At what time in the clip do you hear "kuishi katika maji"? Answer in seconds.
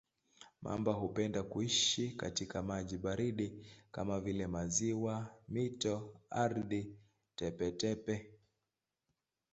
1.43-2.97